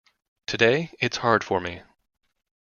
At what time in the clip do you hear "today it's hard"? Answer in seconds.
0.47-1.43